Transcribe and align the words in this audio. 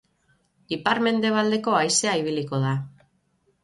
Ipar-mendebaldeko 0.77 1.79
haizea 1.83 2.19
ibiliko 2.25 2.67
da. 2.69 2.77